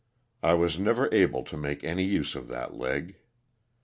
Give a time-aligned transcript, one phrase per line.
[0.41, 3.17] I was never able to make any use of that leg.